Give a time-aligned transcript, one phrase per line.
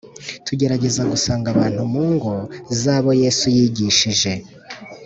[0.45, 2.33] Tugerageza gusanga abantu mu ngo
[2.81, 4.31] zabo yesu yigishije